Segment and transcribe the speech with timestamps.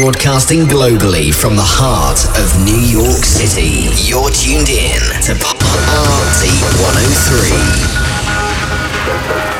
[0.00, 3.90] broadcasting globally from the heart of New York City.
[4.08, 9.59] You're tuned in to Party 103.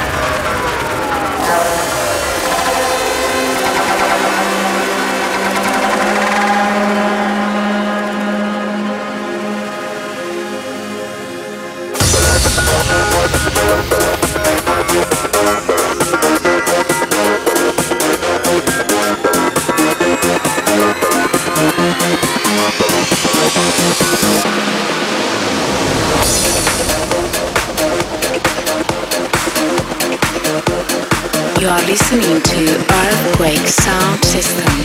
[31.90, 34.79] Listening to Earthquake Sound System.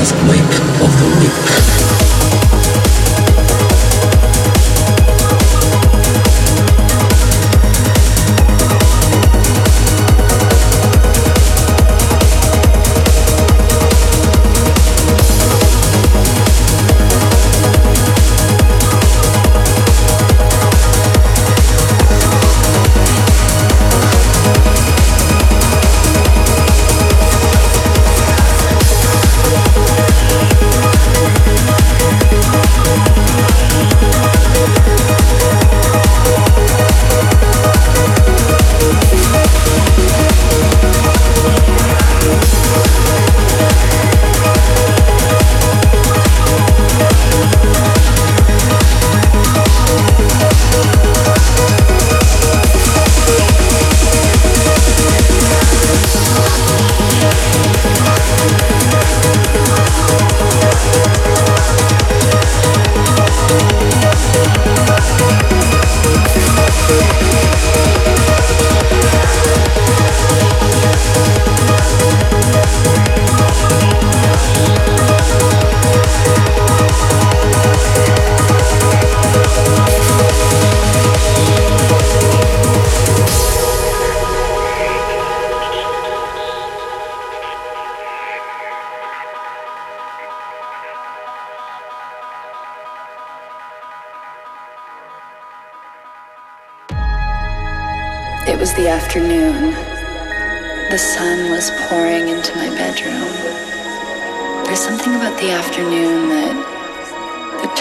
[0.00, 0.59] earthquake.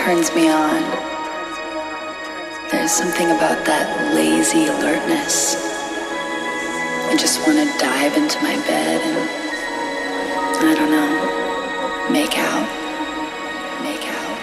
[0.10, 0.82] Turns me on.
[2.72, 5.54] There's something about that lazy alertness.
[7.12, 11.14] I just want to dive into my bed and I don't know,
[12.10, 12.66] make out.
[13.86, 14.38] Make out.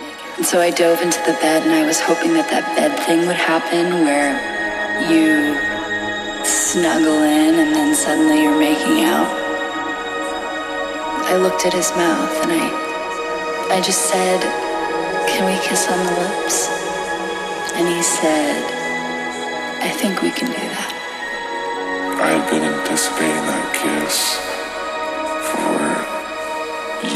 [0.00, 0.38] Make out.
[0.38, 3.26] And so I dove into the bed and I was hoping that that bed thing
[3.26, 4.40] would happen where
[5.12, 5.52] you
[6.46, 9.28] snuggle in and then suddenly you're making out.
[11.28, 12.85] I looked at his mouth and I
[13.68, 14.40] I just said,
[15.28, 16.68] "Can we kiss on the lips?"
[17.74, 18.62] And he said,
[19.82, 20.92] "I think we can do that."
[22.22, 24.38] I had been anticipating that kiss
[25.50, 25.76] for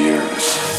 [0.02, 0.69] years.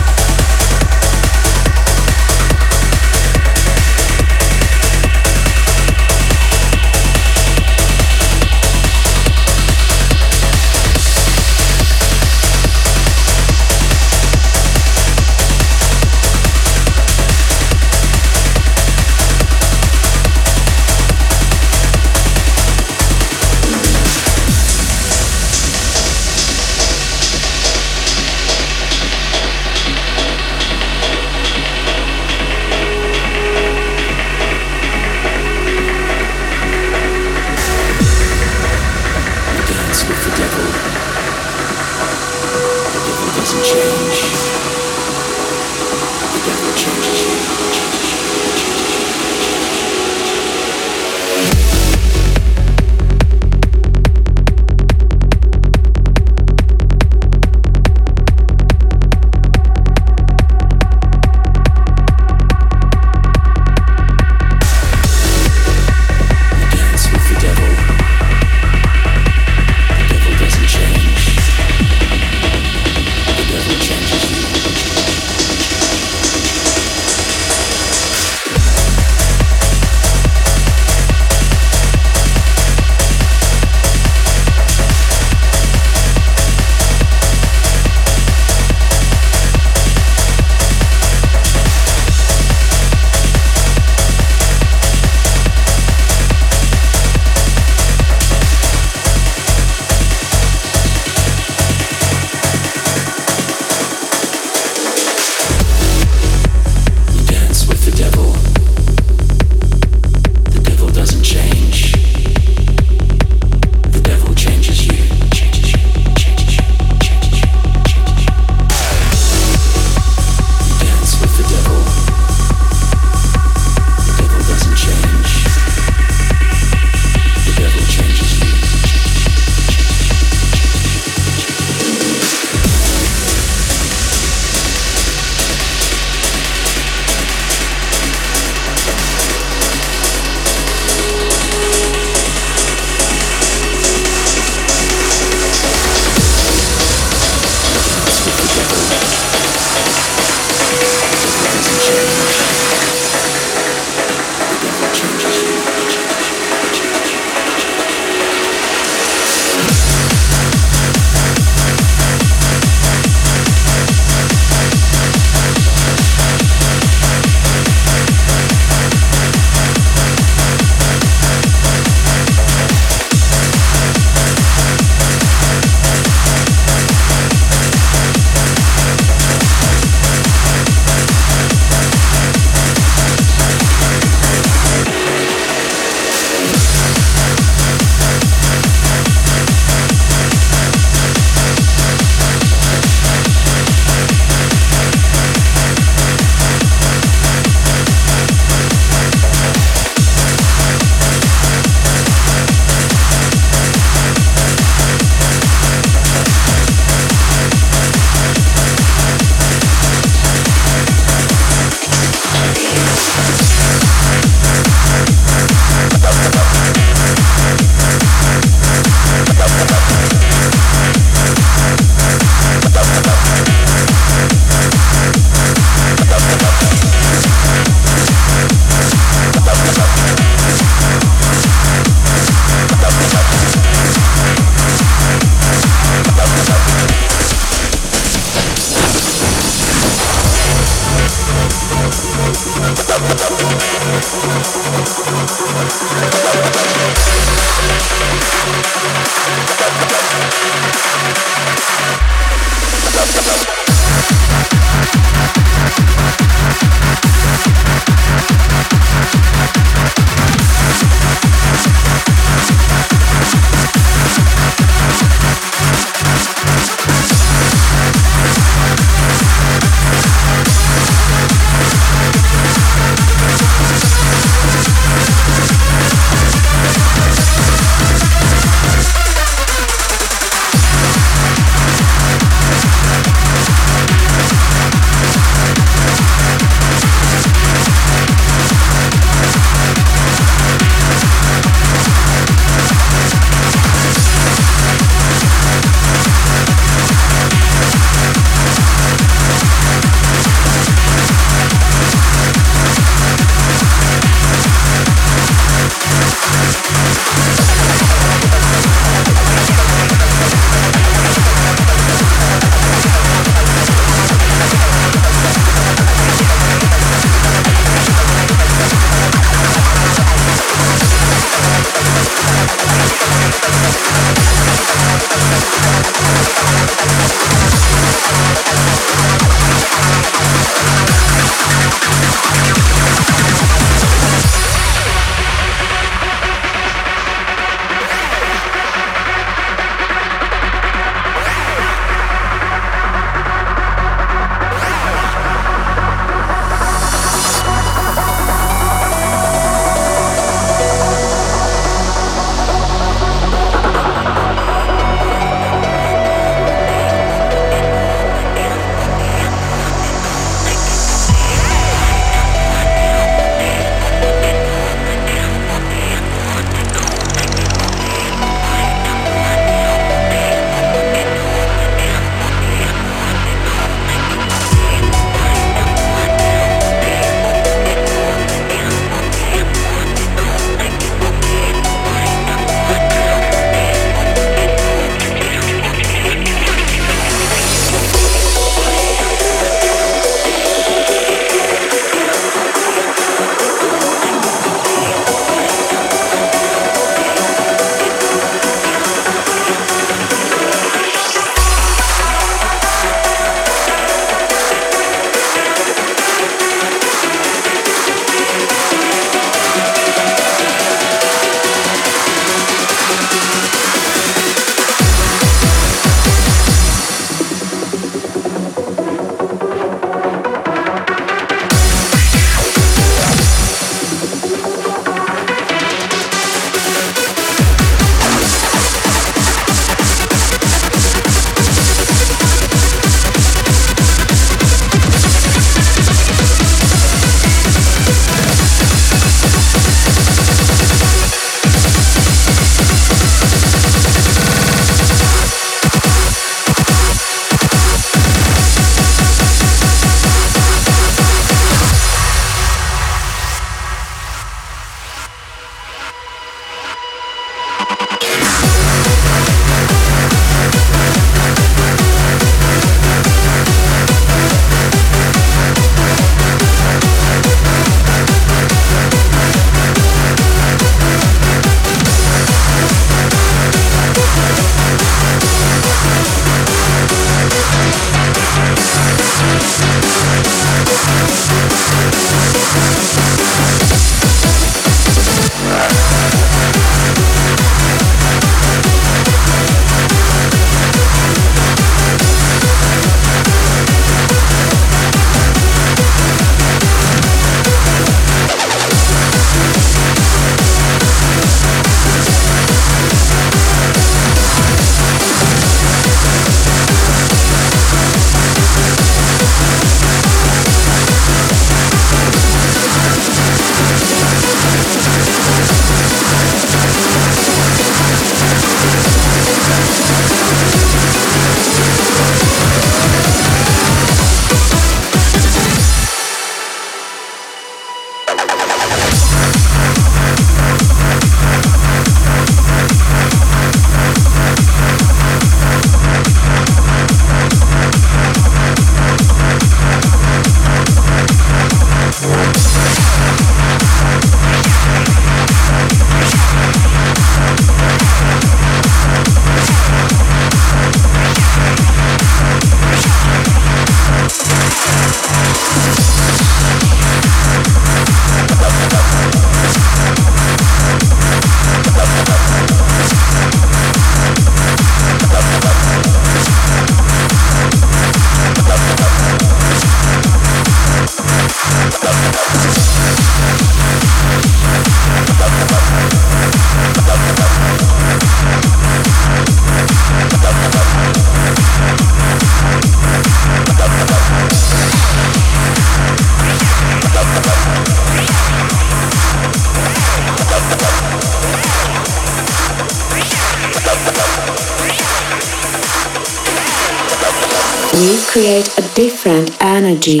[598.86, 600.00] Different energy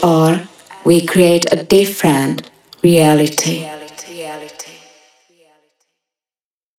[0.00, 0.40] or
[0.84, 2.48] we create a different
[2.84, 3.73] reality.